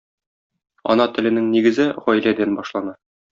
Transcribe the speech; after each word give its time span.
Ана 0.93 1.05
теленең 1.17 1.51
нигезе 1.57 1.87
гаиләдән 2.07 2.59
башлана. 2.63 2.97